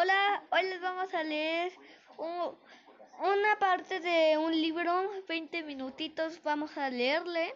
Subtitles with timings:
[0.00, 1.72] Hola, hoy les vamos a leer
[2.18, 2.56] un-
[3.18, 7.52] una parte de un libro, 20 minutitos vamos a leerle.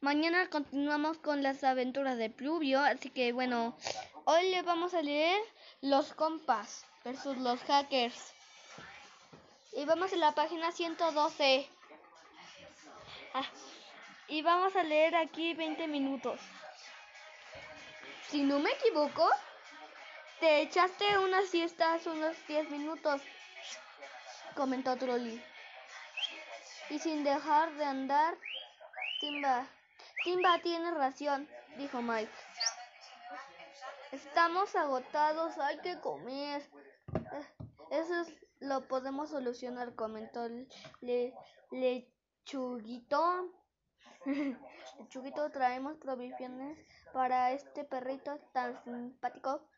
[0.00, 3.76] Mañana continuamos con las aventuras de Pluvio, así que bueno,
[4.24, 5.38] hoy les vamos a leer
[5.82, 8.32] Los compas versus los hackers.
[9.76, 11.68] Y vamos a la página 112.
[13.34, 13.50] Ah,
[14.28, 16.40] y vamos a leer aquí 20 minutos.
[18.30, 19.28] Si no me equivoco,
[20.42, 23.22] te echaste una siesta hace unos 10 minutos,
[24.56, 25.40] comentó Trolli.
[26.90, 28.36] Y sin dejar de andar,
[29.20, 29.68] Timba.
[30.24, 31.48] Timba tiene ración,
[31.78, 32.32] dijo Mike.
[34.10, 36.68] Estamos agotados, hay que comer.
[37.14, 37.46] Eh,
[37.92, 40.48] Eso es- lo podemos solucionar, comentó
[41.02, 41.34] Le,
[41.70, 43.48] Lechuguito.
[44.98, 46.76] Lechuguito, traemos provisiones
[47.12, 49.68] para este perrito tan simpático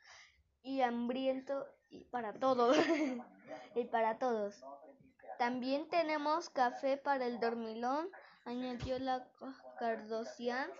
[0.64, 2.76] y hambriento y para todos.
[3.76, 4.64] y para todos.
[5.38, 8.10] También tenemos café para el dormilón,
[8.44, 9.28] añadió la
[9.78, 10.70] Cardosian.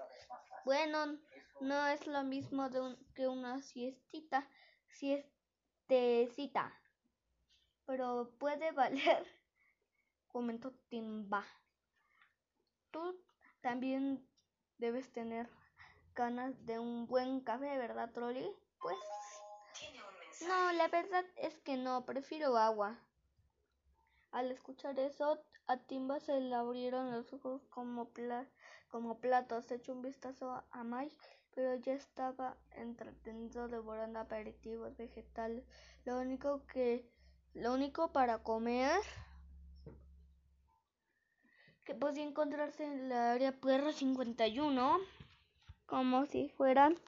[0.64, 1.18] Bueno,
[1.60, 4.48] no es lo mismo de un- que una siestita,
[4.88, 6.72] siestecita,
[7.86, 9.26] pero puede valer,
[10.28, 11.44] comentó Timba.
[12.90, 13.20] Tú
[13.60, 14.26] también
[14.78, 15.50] debes tener
[16.14, 18.48] ganas de un buen café, ¿verdad, Trolli?
[18.80, 18.96] Pues
[20.42, 22.98] no, la verdad es que no, prefiero agua.
[24.32, 28.48] Al escuchar eso, a Timba se le abrieron los ojos como, pla-
[28.88, 29.70] como platos.
[29.70, 31.16] Echó un vistazo a, Mike,
[31.54, 35.64] pero ya estaba entretenido devorando aperitivos vegetales.
[36.04, 37.08] Lo único que,
[37.54, 39.00] lo único para comer
[41.84, 44.98] que podía encontrarse en la área Puerra 51,
[45.86, 46.98] como si fueran,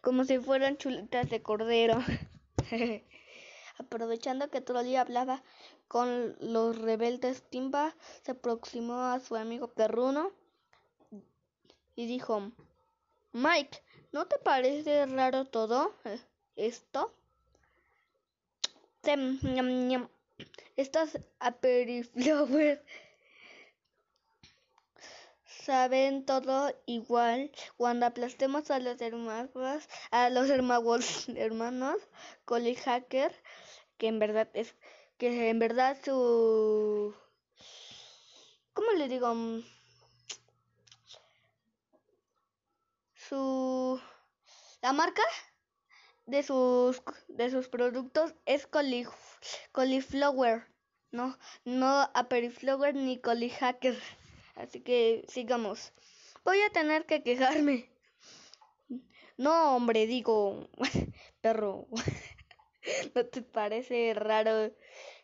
[0.00, 1.98] como si fueran chuletas de cordero.
[3.78, 5.42] Aprovechando que Trolli hablaba
[5.88, 10.32] con los rebeldes, Timba se aproximó a su amigo perruno
[11.96, 12.52] y dijo,
[13.32, 13.82] Mike,
[14.12, 15.94] ¿no te parece raro todo
[16.56, 17.12] esto?
[20.76, 22.80] Estas aperiflowers
[25.60, 31.96] saben todo igual cuando aplastemos a los hermanos, a los hermanos, hermanos
[32.44, 33.32] Collie Hacker,
[33.98, 34.74] que en verdad es,
[35.18, 37.14] que en verdad su,
[38.72, 39.34] ¿cómo le digo?
[43.14, 44.00] Su,
[44.82, 45.22] la marca
[46.26, 48.66] de sus, de sus productos es
[49.72, 50.66] Cauliflower,
[51.12, 54.00] no, no Aperiflower ni Collie Hacker.
[54.60, 55.92] Así que sigamos.
[56.44, 57.90] Voy a tener que quejarme.
[59.36, 60.68] No, hombre, digo,
[61.40, 61.86] perro.
[63.14, 64.72] ¿No te parece raro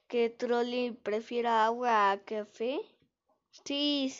[0.08, 2.80] que Trolli prefiera agua a café?
[3.64, 4.14] Sí,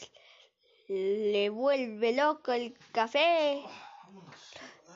[0.88, 3.62] le vuelve loco el café.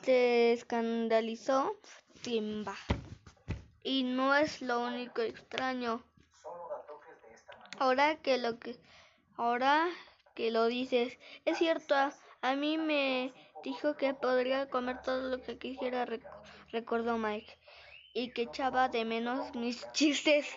[0.03, 1.79] Se escandalizó
[2.21, 2.77] Timba.
[3.83, 6.03] Y no es lo único extraño.
[7.79, 8.75] Ahora que lo que
[9.37, 9.89] ahora
[10.35, 13.33] que lo dices, es cierto, a, a mí me
[13.63, 16.25] dijo que podría comer todo lo que quisiera, rec-
[16.71, 17.57] recordó Mike,
[18.13, 20.47] y que echaba de menos mis chistes.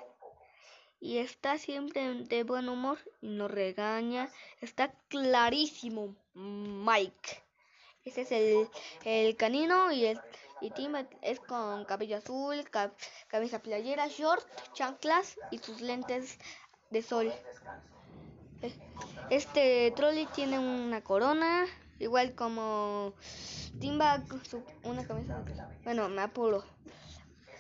[1.01, 4.31] Y está siempre de buen humor y no regaña.
[4.61, 7.43] Está clarísimo, Mike.
[8.05, 8.69] Ese es el,
[9.05, 10.21] el canino y el
[10.61, 12.95] y Tim es con cabello azul, ca-
[13.29, 16.39] camisa playera, short, chanclas y sus lentes
[16.91, 17.33] de sol.
[19.31, 21.65] Este trolley tiene una corona,
[21.99, 23.15] igual como
[23.81, 24.23] Timba,
[24.83, 25.45] una camisa.
[25.83, 26.65] Bueno, me apuro.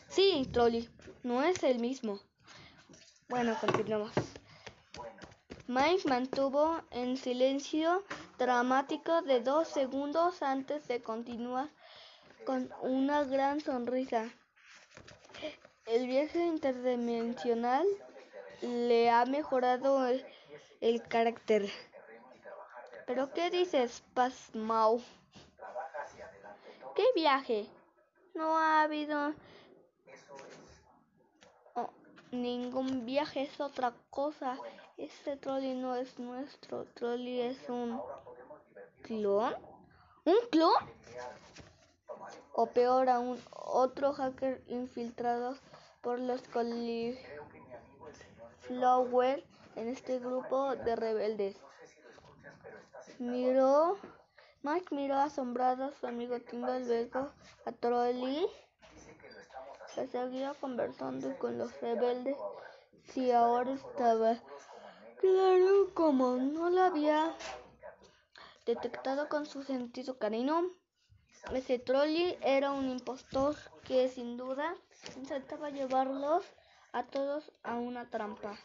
[0.08, 0.88] Sí, trolley,
[1.22, 2.20] no es el mismo.
[3.28, 4.12] Bueno, continuamos.
[5.66, 8.04] Mike mantuvo en silencio
[8.38, 11.70] dramático de dos segundos antes de continuar
[12.44, 14.30] con una gran sonrisa.
[15.86, 17.86] El viaje interdimensional
[18.60, 20.24] le ha mejorado el,
[20.80, 21.68] el carácter.
[23.06, 25.02] ¿Pero qué dices, Pasmau?
[26.94, 27.66] ¿Qué viaje?
[28.34, 29.34] No ha habido
[32.34, 34.58] ningún viaje, es otra cosa.
[34.96, 38.00] Este trolley no es nuestro, trolley es un
[39.02, 39.54] clon.
[40.24, 40.72] ¿Un clon?
[42.52, 45.56] O peor aún, otro hacker infiltrado
[46.00, 49.42] por los Cauliflower
[49.76, 51.56] en este grupo de rebeldes.
[53.18, 53.96] Miró,
[54.62, 57.30] Mike miró asombrado a su amigo Timba, luego
[57.64, 58.46] a Trolli
[59.94, 62.36] que seguía conversando con los rebeldes
[63.12, 64.36] si ahora estaba
[65.20, 67.32] claro como no lo había
[68.66, 70.70] detectado con su sentido canino.
[71.52, 73.54] Ese trolley era un impostor
[73.86, 74.74] que sin duda
[75.16, 76.44] intentaba llevarlos
[76.92, 78.58] a todos a una trampa.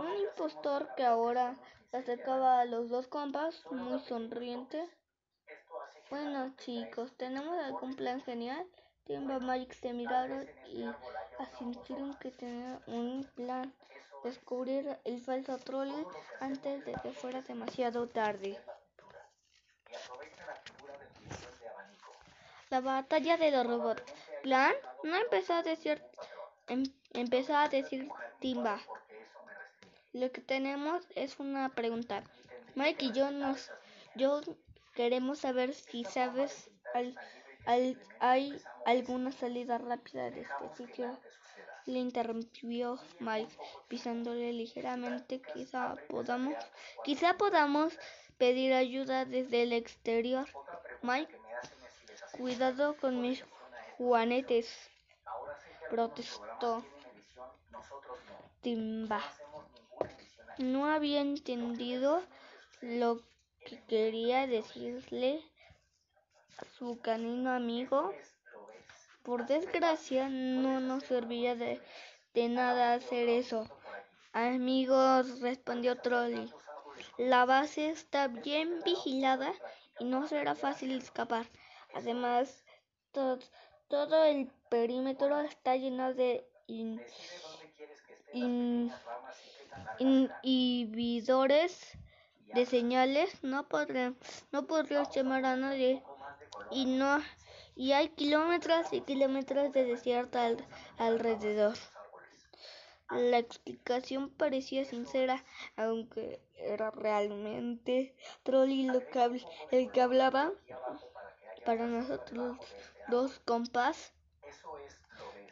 [0.00, 1.54] Un impostor que ahora
[1.90, 4.88] se acercaba a los dos compas muy sonriente.
[6.08, 8.66] Bueno chicos, ¿tenemos algún plan genial?
[9.04, 10.86] Timba Mike se miraron y
[11.38, 13.74] asintieron que tenían un plan.
[14.24, 16.06] Descubrir el falso trolley
[16.40, 18.58] antes de que fuera demasiado tarde.
[22.70, 24.02] La batalla de los robots.
[24.42, 24.72] ¿Plan?
[25.04, 26.02] No empezó a decir,
[26.68, 28.08] em, empezó a decir
[28.38, 28.80] Timba.
[30.12, 32.24] Lo que tenemos es una pregunta.
[32.74, 33.70] Mike y yo nos,
[34.16, 34.40] yo
[34.94, 36.68] queremos saber si sabes
[38.18, 41.16] hay alguna salida rápida de este sitio.
[41.86, 45.40] Le interrumpió Mike, pisándole ligeramente.
[45.54, 46.54] Quizá podamos,
[47.04, 47.96] quizá podamos
[48.36, 50.48] pedir ayuda desde el exterior.
[51.02, 51.34] Mike,
[52.36, 53.44] cuidado con mis
[53.96, 54.90] juanetes,
[55.88, 56.84] protestó
[58.60, 59.22] Timba
[60.60, 62.22] no había entendido
[62.80, 63.20] lo
[63.64, 65.42] que quería decirle
[66.78, 68.12] su canino amigo.
[69.22, 71.80] Por desgracia, no nos servía de,
[72.34, 73.68] nada hacer eso.
[74.32, 76.52] Amigos, respondió Trolley.
[77.18, 79.52] La base está bien vigilada
[79.98, 81.46] y no será fácil escapar.
[81.94, 82.64] Además,
[83.12, 86.46] todo el perímetro está lleno de
[90.00, 91.96] inhibidores
[92.54, 94.14] de señales no podré,
[94.50, 96.02] no podrías llamar a nadie
[96.72, 97.20] y no
[97.76, 100.38] y hay kilómetros y kilómetros de desierto
[100.98, 101.76] alrededor.
[103.10, 105.44] La explicación parecía sincera,
[105.76, 110.52] aunque era realmente Trolley lo que, el que hablaba.
[111.64, 112.58] Para nosotros
[113.08, 114.12] dos compas,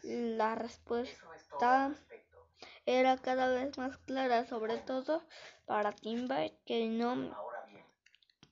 [0.02, 1.94] la respuesta
[2.88, 5.22] era cada vez más clara, sobre todo
[5.66, 7.36] para Timba, que no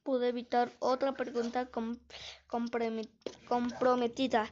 [0.02, 1.70] pudo evitar otra pregunta
[3.48, 4.50] comprometida.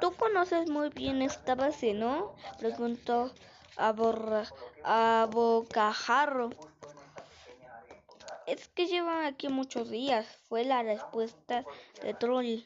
[0.00, 2.36] Tú conoces muy bien esta base, ¿no?
[2.60, 3.34] Preguntó
[3.76, 3.92] a,
[4.84, 6.50] a Bocajarro.
[8.46, 11.64] Es que llevan aquí muchos días, fue la respuesta
[12.02, 12.64] de Troll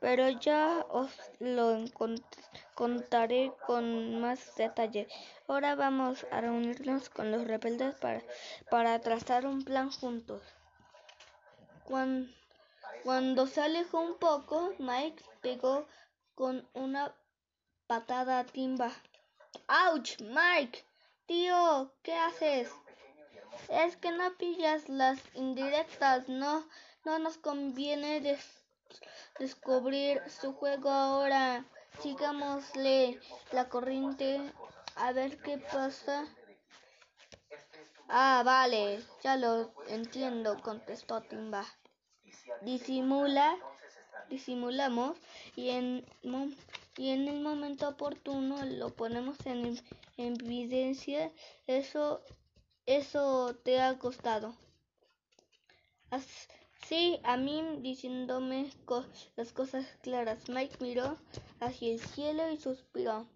[0.00, 1.10] pero ya os
[1.40, 1.72] lo
[2.78, 5.08] contaré con más detalle.
[5.48, 8.22] Ahora vamos a reunirnos con los rebeldes para,
[8.70, 10.40] para trazar un plan juntos.
[13.02, 15.88] Cuando, se alejó un poco, Mike pegó
[16.36, 17.12] con una
[17.88, 18.92] patada a Timba.
[19.66, 20.84] ¡Auch, Mike!
[21.26, 22.70] Tío, ¿qué haces?
[23.70, 26.64] Es que no pillas las indirectas, no,
[27.04, 28.38] no nos conviene
[29.40, 31.64] descubrir su juego ahora.
[32.00, 33.20] Sigámosle
[33.52, 34.40] la corriente
[34.94, 36.26] a ver qué pasa.
[38.08, 41.64] Ah, vale, ya lo entiendo, contestó Timba.
[42.62, 43.56] Disimula,
[44.30, 45.18] disimulamos
[45.56, 46.06] y en,
[46.96, 49.78] y en el momento oportuno lo ponemos en,
[50.16, 51.32] evidencia.
[51.66, 52.22] Eso,
[52.86, 54.54] eso te ha costado.
[56.86, 58.70] Sí, a mí diciéndome
[59.36, 60.48] las cosas claras.
[60.48, 61.18] Mike miró
[61.60, 63.26] hacia el cielo y suspiró.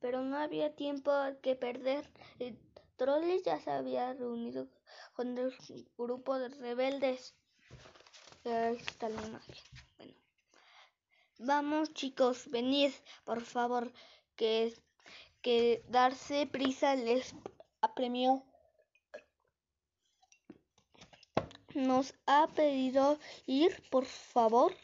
[0.00, 1.12] Pero no había tiempo
[1.42, 2.08] que perder.
[2.38, 2.58] El
[2.96, 4.68] troll ya se había reunido
[5.14, 5.54] con el
[5.96, 7.34] grupo de rebeldes.
[8.44, 9.54] La imagen.
[9.98, 10.14] Bueno.
[11.38, 12.92] Vamos chicos, venid,
[13.24, 13.92] por favor,
[14.36, 14.74] que,
[15.42, 17.34] que darse prisa les
[17.80, 18.44] apremió.
[21.74, 24.74] Nos ha pedido ir, por favor,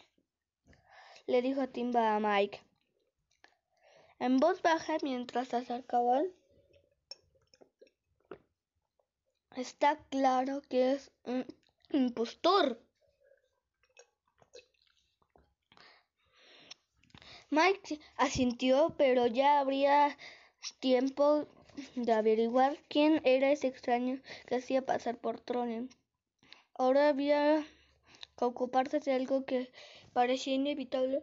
[1.27, 2.61] le dijo Timba a Mike.
[4.19, 6.27] En voz baja mientras se acercaban.
[9.57, 11.47] Está claro que es un
[11.91, 12.81] impostor.
[17.51, 20.17] Mike asintió, pero ya habría
[20.81, 21.47] tiempo
[21.95, 25.89] de averiguar quién era ese extraño que hacía pasar por Tronen.
[26.77, 27.65] Ahora había
[28.37, 29.71] que ocuparse de algo que
[30.13, 31.23] parecía inevitable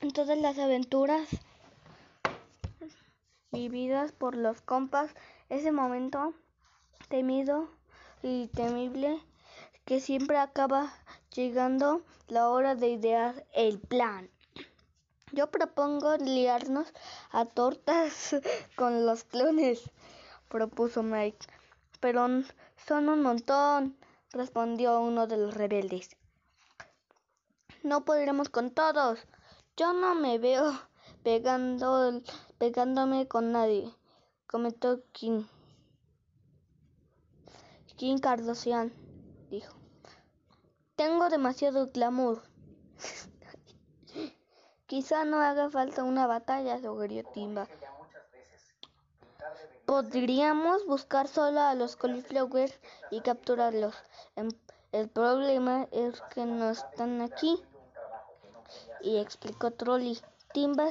[0.00, 1.28] en todas las aventuras
[3.50, 5.10] vividas por los compas,
[5.48, 6.34] ese momento
[7.08, 7.68] temido
[8.22, 9.20] y temible
[9.84, 10.92] que siempre acaba
[11.34, 14.30] llegando la hora de idear el plan.
[15.32, 16.92] Yo propongo liarnos
[17.30, 18.36] a tortas
[18.76, 19.90] con los clones,
[20.48, 21.46] propuso Mike.
[22.00, 22.26] Pero
[22.86, 23.96] son un montón,
[24.32, 26.16] respondió uno de los rebeldes.
[27.82, 29.18] No podremos con todos.
[29.76, 30.72] Yo no me veo
[32.58, 33.94] pegándome con nadie,
[34.46, 35.46] comentó Kim.
[37.96, 38.92] Kim Kardashian
[39.50, 39.74] dijo.
[40.96, 42.42] Tengo demasiado glamour.
[44.86, 47.68] Quizá no haga falta una batalla, sugirió Timba.
[49.90, 52.78] Podríamos buscar solo a los cauliflowers
[53.10, 53.92] y capturarlos.
[54.36, 54.48] Em,
[54.92, 57.60] el problema es que no están aquí.
[59.00, 60.20] Y explicó Trolly.
[60.54, 60.90] Timba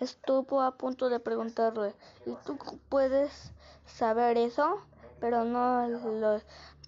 [0.00, 2.56] estuvo a punto de preguntarle, ¿y tú
[2.88, 3.52] puedes
[3.84, 4.80] saber eso?
[5.20, 6.40] Pero no, lo,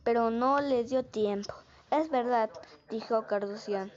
[0.02, 1.52] pero no le dio tiempo.
[1.90, 2.48] Es verdad,
[2.88, 3.92] dijo Carducian.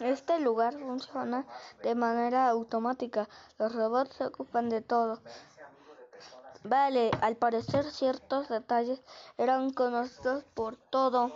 [0.00, 1.46] Este lugar funciona
[1.82, 3.30] de manera automática.
[3.58, 5.20] Los robots se ocupan de todo.
[6.68, 9.00] Vale, al parecer ciertos detalles
[9.38, 11.30] eran conocidos por todo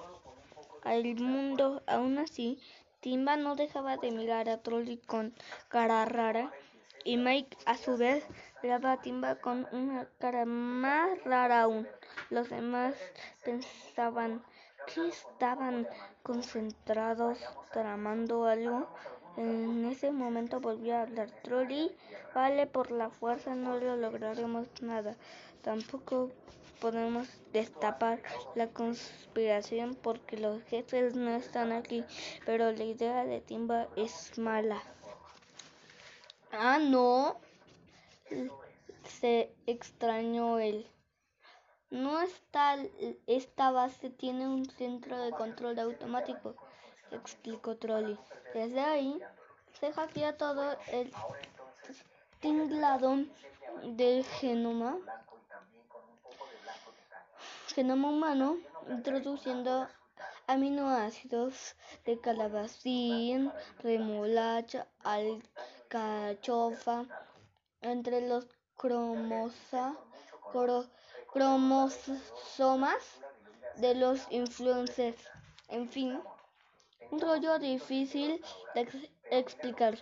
[0.85, 1.83] el mundo.
[1.87, 2.61] Aún así,
[2.99, 5.33] Timba no dejaba de mirar a Trolli con
[5.69, 6.51] cara rara
[7.05, 8.27] y Mike a su vez
[8.61, 11.87] miraba a Timba con una cara más rara aún.
[12.31, 12.97] Los demás
[13.45, 14.43] pensaban
[14.93, 15.87] que estaban
[16.25, 17.39] concentrados
[17.73, 18.89] tramando algo.
[19.41, 21.91] En ese momento volvió a hablar Trolli.
[22.35, 25.17] Vale, por la fuerza no lo lograremos nada.
[25.63, 26.31] Tampoco
[26.79, 28.21] podemos destapar
[28.55, 32.05] la conspiración porque los jefes no están aquí.
[32.45, 34.83] Pero la idea de Timba es mala.
[36.53, 37.39] Ah, no.
[39.05, 40.87] Se extrañó él.
[41.89, 42.77] No está,
[43.27, 46.55] esta base tiene un centro de control automático,
[47.13, 48.19] explicó Trolli.
[48.55, 49.21] Desde ahí
[49.79, 51.13] se hackea todo el
[52.41, 53.19] tinglado
[53.83, 54.99] del genoma,
[57.75, 58.57] genoma humano,
[58.89, 59.87] introduciendo
[60.47, 67.07] aminoácidos de calabacín, remolacha, alcachofa,
[67.83, 69.97] entre los cromosomas
[73.77, 75.17] de los influencers.
[75.69, 76.21] En fin,
[77.11, 78.43] un rollo difícil
[78.75, 78.89] de
[79.31, 79.99] explicar.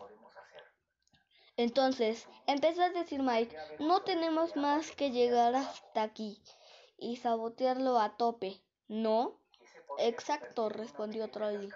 [1.57, 6.41] Entonces, empezó a decir Mike, no tenemos más que llegar hasta aquí
[6.97, 9.41] y sabotearlo a tope, ¿no?
[9.99, 11.71] Exacto, respondió Trolley,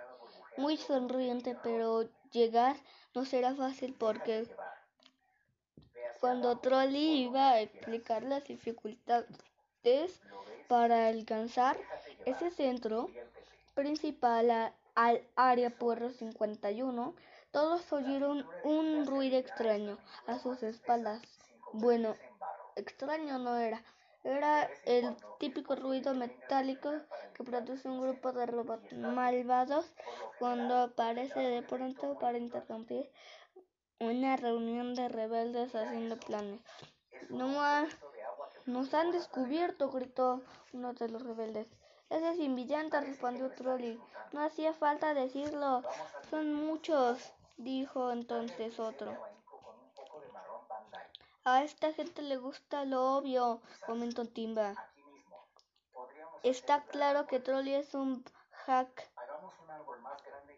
[0.56, 2.76] muy sonriente, pero llegar
[3.14, 4.46] no será fácil porque
[6.20, 9.26] cuando Trolley iba a explicar las dificultades
[10.68, 11.76] para alcanzar
[12.24, 13.10] ese centro
[13.74, 17.14] principal al área Puerro 51,
[17.50, 21.22] todos oyeron un ruido extraño a sus espaldas.
[21.72, 22.14] Bueno,
[22.76, 23.82] extraño no era.
[24.24, 26.92] Era el típico ruido metálico
[27.34, 29.92] que produce un grupo de robots malvados
[30.38, 33.10] cuando aparece de pronto para interrumpir
[33.98, 36.60] una reunión de rebeldes haciendo planes.
[37.30, 37.48] No
[38.66, 40.40] nos han descubierto, gritó
[40.72, 41.66] uno de los rebeldes.
[42.12, 43.98] Ese es Invillante, respondió Trolli.
[44.32, 45.82] No hacía falta decirlo.
[46.28, 49.16] Son muchos, dijo entonces otro.
[51.44, 54.74] A esta gente le gusta lo obvio, comentó Timba.
[56.42, 58.22] Está claro que Trolli es un
[58.66, 59.10] hack.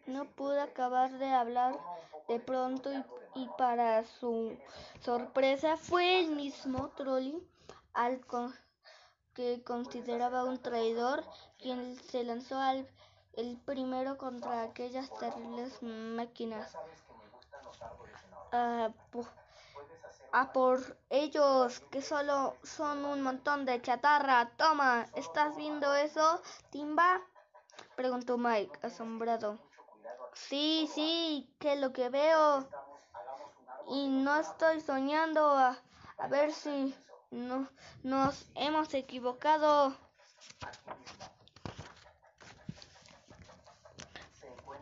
[0.07, 1.79] No pude acabar de hablar
[2.27, 2.91] de pronto
[3.33, 4.57] y, para su
[4.99, 7.41] sorpresa fue el mismo Trolli
[7.93, 8.19] al
[9.35, 11.23] que consideraba un traidor
[11.59, 12.87] quien se lanzó al
[13.33, 16.75] el primero contra aquellas terribles máquinas.
[20.31, 24.51] a por ellos, que solo son un montón de chatarra.
[24.57, 27.21] Toma, ¿estás viendo eso, Timba?
[27.95, 29.59] Preguntó Mike, asombrado.
[30.33, 32.67] Sí, sí, que lo que veo.
[33.87, 35.77] Y no estoy soñando a,
[36.17, 36.95] a ver si
[37.35, 37.69] no,
[38.03, 39.95] nos hemos equivocado.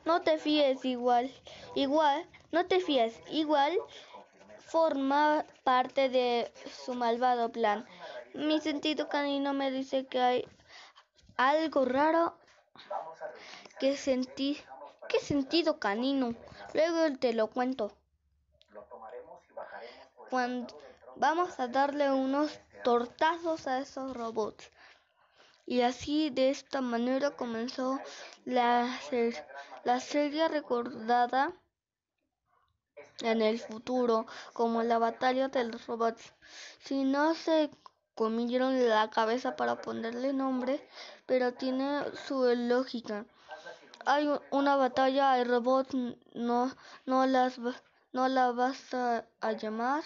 [0.06, 1.34] No te fíes igual,
[1.76, 3.78] igual, no te fíes igual,
[4.60, 6.52] forma parte de
[6.86, 7.86] su malvado plan.
[8.34, 10.48] Mi sentido canino me dice que hay
[11.38, 12.38] algo raro
[13.80, 14.60] que sentí
[15.14, 16.34] ¿Qué sentido canino?
[16.74, 17.92] Luego te lo cuento.
[20.30, 20.76] Cuando
[21.16, 24.72] vamos a darle unos tortazos a esos robots.
[25.66, 28.00] Y así de esta manera comenzó
[28.46, 29.00] la,
[29.86, 31.54] la serie recordada
[33.22, 36.34] en el futuro, como la batalla de los robots.
[36.80, 37.70] Si no se
[38.16, 40.88] comieron la cabeza para ponerle nombre,
[41.26, 43.26] pero tiene su lógica.
[44.06, 45.96] Hay una batalla, hay robots,
[46.34, 47.58] no, no las
[48.14, 49.26] no la vas a,
[49.60, 50.04] llamar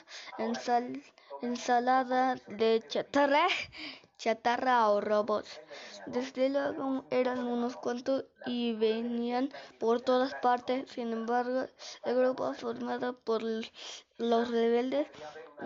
[1.41, 3.47] ensalada de chatarra,
[4.17, 5.61] chatarra o robots.
[6.07, 9.49] Desde luego eran unos cuantos y venían
[9.79, 10.89] por todas partes.
[10.89, 11.67] Sin embargo,
[12.05, 15.07] el grupo formado por los rebeldes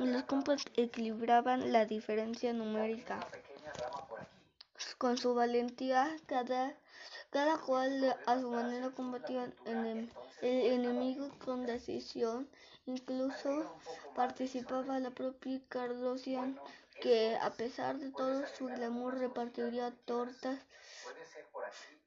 [0.02, 3.20] y los compas equilibraban la diferencia numérica.
[4.98, 6.76] Con su valentía, cada,
[7.32, 10.12] cada cual a su manera combatía el,
[10.42, 12.50] enemigo con decisión.
[12.86, 13.80] Incluso
[14.16, 16.60] participaba la propia Cardosian
[17.02, 20.60] que a pesar de todo su glamour repartiría tortas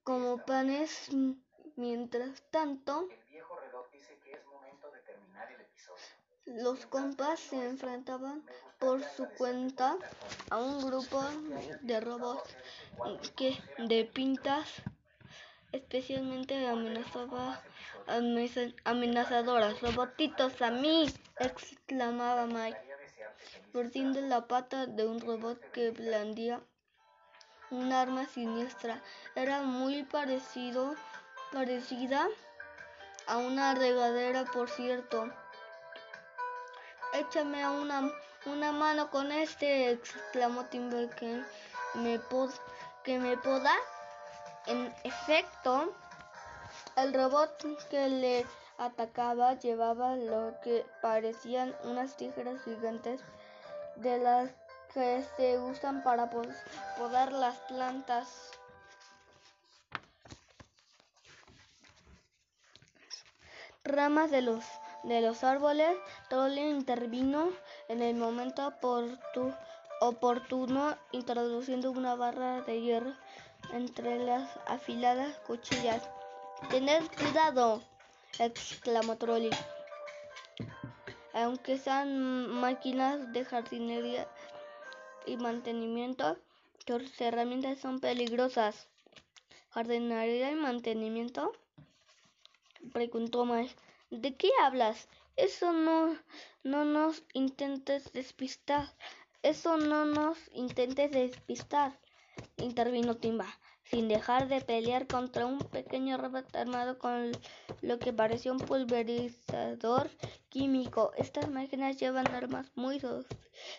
[0.03, 1.09] como panes.
[1.77, 3.09] Mientras tanto,
[6.45, 8.45] los compas se enfrentaban
[8.79, 9.97] por su cuenta
[10.51, 11.21] a un grupo
[11.81, 12.57] de robots
[13.35, 14.83] que de pintas
[15.75, 17.63] especialmente amenazaba
[18.85, 19.81] amenazadoras.
[19.81, 21.07] Robotitos a mí,
[21.39, 22.95] exclamaba Mike
[23.73, 26.61] mordiendo la pata de un robot que blandía
[27.71, 29.03] un arma siniestra.
[29.35, 30.95] Era muy parecido,
[31.53, 32.29] parecida
[33.27, 35.29] a una regadera, por cierto.
[37.15, 38.13] Échame a una,
[38.47, 41.43] una mano con este, exclamó Timber que
[41.95, 42.21] me,
[43.03, 43.73] que me poda.
[44.67, 45.93] En efecto,
[46.97, 48.47] el robot que le
[48.79, 53.21] atacaba llevaba lo que parecían unas tijeras gigantes
[53.97, 54.51] de las
[54.93, 56.31] que se usan para
[56.99, 58.51] podar las plantas.
[63.85, 65.95] Ramas de los, árboles,
[66.31, 67.51] Troll intervino
[67.89, 68.73] en el momento
[70.01, 73.13] oportuno introduciendo una barra de hierro
[73.73, 76.03] entre las afiladas cuchillas.
[76.71, 77.83] Tened cuidado,
[78.39, 79.51] exclamó Trolli
[81.35, 84.29] aunque sean máquinas de jardinería
[85.27, 86.39] y mantenimiento,
[86.87, 88.87] sus herramientas son peligrosas.
[89.71, 91.53] ¿Jardinería y mantenimiento?
[92.93, 93.75] Preguntó Mike.
[94.11, 95.09] ¿De qué hablas?
[95.35, 96.17] Eso no,
[96.63, 98.95] no nos intentes despistar.
[99.43, 101.99] Eso no nos intentes despistar.
[102.57, 103.47] Intervino Timba
[103.85, 107.33] sin dejar de pelear contra un pequeño robot armado con
[107.83, 110.11] lo que parecía un pulverizador
[110.49, 111.13] químico.
[111.17, 113.01] Estas máquinas llevan armas muy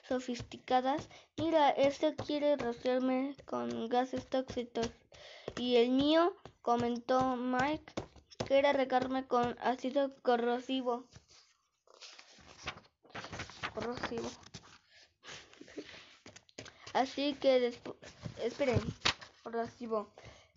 [0.07, 1.09] sofisticadas.
[1.37, 4.91] Mira, este quiere rociarme con gases tóxicos.
[5.57, 7.93] Y el mío, comentó Mike,
[8.45, 11.05] quiere regarme con ácido corrosivo.
[13.73, 14.29] Corrosivo.
[16.93, 18.14] Así que después...
[18.41, 18.81] Esperen.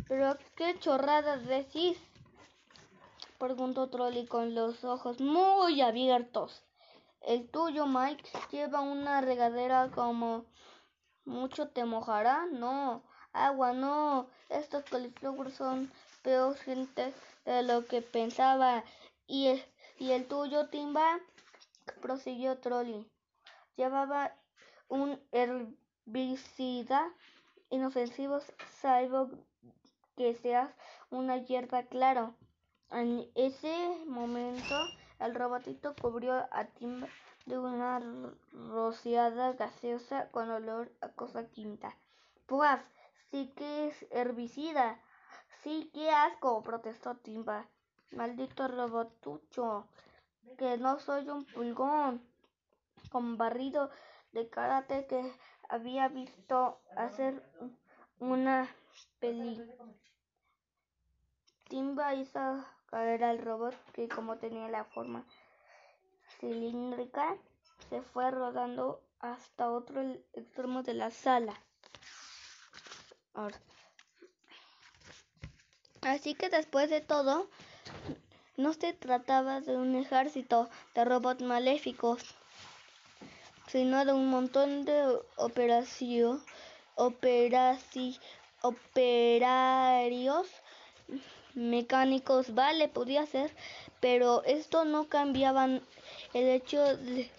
[0.08, 1.98] ¿Pero qué chorradas decís?
[3.38, 6.62] Preguntó Trolli con los ojos muy abiertos.
[7.20, 10.46] El tuyo, Mike, lleva una regadera como
[11.24, 12.46] mucho te mojará.
[12.50, 14.28] No, agua, no.
[14.48, 17.12] Estos coliflores son peor gente
[17.44, 18.82] de lo que pensaba.
[19.26, 19.64] Y el,
[19.98, 21.20] y el tuyo, Timba,
[22.00, 23.06] prosiguió Trolli.
[23.76, 24.34] Llevaba
[24.88, 27.12] un herbicida
[27.70, 29.30] inofensivos salvo
[30.16, 30.70] que seas
[31.10, 32.34] una hierba claro.
[32.90, 34.88] En ese momento
[35.20, 37.06] el robotito cubrió a Tim
[37.46, 38.00] de una
[38.52, 41.96] rociada gaseosa con olor a cosa quinta.
[42.46, 42.80] Pues
[43.30, 45.00] sí que es herbicida.
[45.62, 47.66] Sí, que asco, protestó Timba.
[48.12, 49.86] Maldito robotucho,
[50.56, 52.22] que no soy un pulgón
[53.10, 53.90] con barrido
[54.32, 55.32] de karate que
[55.68, 57.42] había visto hacer
[58.18, 58.68] una.
[61.68, 65.26] Timba hizo caer al robot que como tenía la forma
[66.40, 67.36] cilíndrica
[67.90, 70.00] se fue rodando hasta otro
[70.32, 71.60] extremo de la sala.
[76.02, 77.48] Así que después de todo,
[78.56, 82.22] no se trataba de un ejército de robots maléficos
[83.68, 86.42] sino de un montón de operación,
[86.96, 88.18] operaci,
[88.62, 90.46] operarios
[91.54, 93.50] mecánicos, vale, podía ser,
[94.00, 95.82] pero esto no cambiaba el
[96.34, 97.30] hecho de,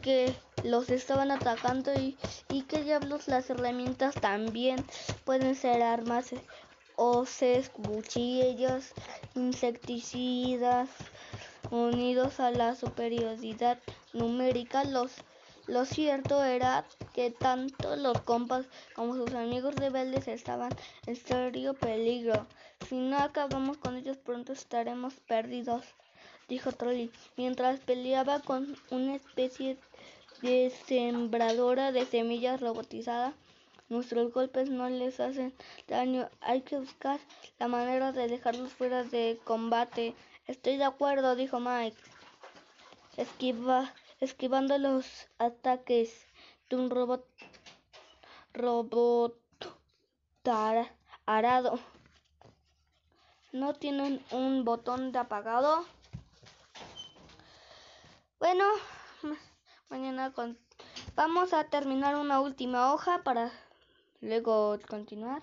[0.00, 2.16] que los estaban atacando y,
[2.48, 4.84] y que diablos las herramientas también
[5.24, 6.32] pueden ser armas
[6.96, 8.92] hoces, cuchillos,
[9.34, 10.88] insecticidas,
[11.70, 13.78] unidos a la superioridad
[14.12, 14.84] numérica.
[14.84, 15.12] Los,
[15.66, 20.70] lo cierto era que tanto los compas como sus amigos rebeldes estaban
[21.06, 22.46] en serio peligro.
[22.88, 25.84] Si no acabamos con ellos pronto estaremos perdidos,
[26.48, 29.78] dijo Trolli, mientras peleaba con una especie
[30.42, 33.32] de sembradora de semillas robotizada.
[33.88, 35.52] Nuestros golpes no les hacen
[35.86, 36.28] daño.
[36.40, 37.20] Hay que buscar
[37.58, 40.14] la manera de dejarlos fuera de combate.
[40.46, 41.96] Estoy de acuerdo, dijo Mike.
[43.16, 43.92] Esquiva,
[44.22, 45.04] esquivando los
[45.38, 46.28] ataques
[46.70, 47.26] de un robot
[48.54, 49.36] robot
[51.26, 51.80] arado.
[53.52, 55.84] No tienen un botón de apagado.
[58.38, 58.64] Bueno,
[59.88, 60.56] mañana con...
[61.16, 63.50] vamos a terminar una última hoja para
[64.20, 65.42] luego continuar.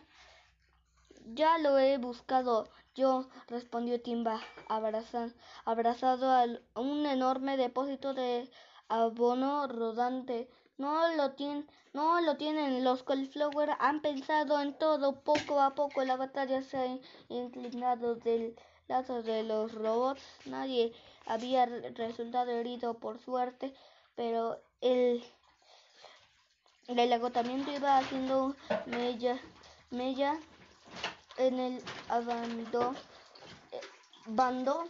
[1.25, 6.45] Ya lo he buscado yo, respondió Timba, abrazado a
[6.79, 8.49] un enorme depósito de
[8.89, 10.49] abono rodante.
[10.77, 12.83] No lo tienen, no lo tienen.
[12.83, 15.21] Los cauliflower han pensado en todo.
[15.21, 16.99] Poco a poco la batalla se ha
[17.29, 18.55] inclinado del
[18.87, 20.21] lado de los robots.
[20.45, 20.93] Nadie
[21.25, 23.73] había resultado herido por suerte,
[24.15, 25.23] pero el
[26.97, 28.55] el agotamiento iba haciendo
[28.87, 29.37] mella,
[29.91, 30.39] mella
[31.37, 32.95] en el abando,
[33.71, 33.79] eh,
[34.25, 34.89] bando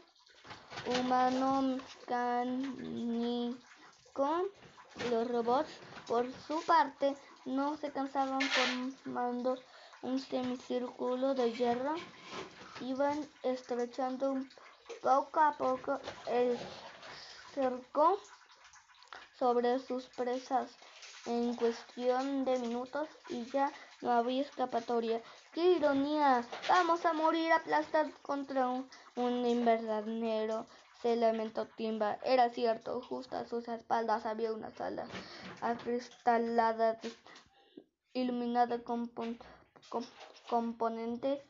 [0.88, 1.78] humano
[4.10, 4.50] mecánico.
[5.10, 5.70] Los robots,
[6.08, 9.58] por su parte, no se cansaban formando
[10.02, 11.96] un semicírculo de hierro.
[12.82, 14.36] Iban estrechando
[15.02, 16.58] poco a poco el
[17.54, 18.20] cerco
[19.38, 20.72] sobre sus presas
[21.26, 25.22] en cuestión de minutos y ya no había escapatoria.
[25.54, 26.44] ¡Qué ironía!
[26.68, 30.66] Vamos a morir aplastados contra un, un invernadero,
[31.02, 32.20] se lamentó Timba.
[32.24, 35.08] Era cierto, justo a sus espaldas había una sala
[35.62, 37.00] acristalada,
[38.14, 39.10] iluminada con,
[40.50, 41.42] componentes,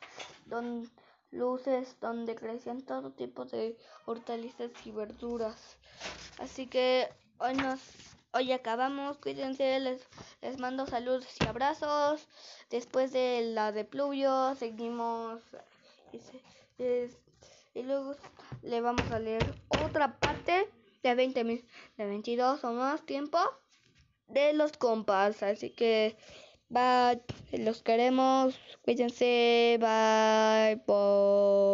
[0.46, 0.90] don,
[1.30, 5.76] luces donde crecían todo tipo de hortalizas y verduras.
[6.38, 7.08] Así que
[7.38, 7.80] hoy nos
[8.32, 10.06] Hoy acabamos, cuídense, les,
[10.40, 12.28] les mando saludos y abrazos.
[12.70, 15.40] Después de la de pluvio, seguimos.
[16.78, 18.14] Y, luego
[18.62, 20.68] le vamos a leer otra parte
[21.02, 23.38] de 20 mil, de 22 o más tiempo
[24.28, 25.42] de los compas.
[25.42, 26.16] Así que,
[26.68, 31.60] bye, los queremos, cuídense, bye, bye.